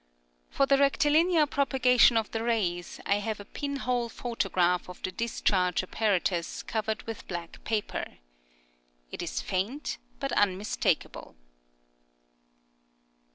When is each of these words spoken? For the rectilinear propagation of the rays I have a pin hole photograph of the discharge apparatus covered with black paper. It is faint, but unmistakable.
For 0.49 0.65
the 0.65 0.79
rectilinear 0.79 1.45
propagation 1.45 2.17
of 2.17 2.31
the 2.31 2.41
rays 2.43 2.99
I 3.05 3.19
have 3.19 3.39
a 3.39 3.45
pin 3.45 3.75
hole 3.75 4.09
photograph 4.09 4.89
of 4.89 4.99
the 5.03 5.11
discharge 5.11 5.83
apparatus 5.83 6.63
covered 6.63 7.03
with 7.03 7.27
black 7.27 7.63
paper. 7.65 8.17
It 9.11 9.21
is 9.21 9.41
faint, 9.41 9.99
but 10.19 10.31
unmistakable. 10.31 11.35